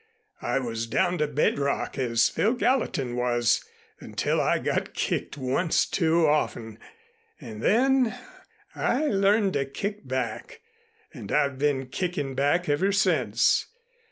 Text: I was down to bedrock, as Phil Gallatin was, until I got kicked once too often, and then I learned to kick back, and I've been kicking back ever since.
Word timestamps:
I 0.41 0.57
was 0.57 0.87
down 0.87 1.19
to 1.19 1.27
bedrock, 1.27 1.99
as 1.99 2.27
Phil 2.27 2.53
Gallatin 2.53 3.15
was, 3.15 3.63
until 3.99 4.41
I 4.41 4.57
got 4.57 4.95
kicked 4.95 5.37
once 5.37 5.85
too 5.85 6.25
often, 6.25 6.79
and 7.39 7.61
then 7.61 8.17
I 8.73 9.05
learned 9.05 9.53
to 9.53 9.65
kick 9.65 10.07
back, 10.07 10.61
and 11.13 11.31
I've 11.31 11.59
been 11.59 11.85
kicking 11.85 12.33
back 12.33 12.67
ever 12.67 12.91
since. 12.91 13.67